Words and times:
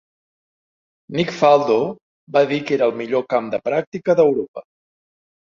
Nick 1.19 1.33
Faldo 1.41 1.75
va 2.37 2.43
dir 2.53 2.59
que 2.71 2.75
era 2.79 2.87
el 2.93 2.97
millor 3.03 3.27
camp 3.35 3.53
de 3.57 3.63
pràctica 3.71 4.17
d"Europa. 4.23 4.69